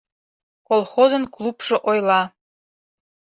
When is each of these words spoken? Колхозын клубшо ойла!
Колхозын 0.67 1.23
клубшо 1.33 1.75
ойла! 1.89 2.21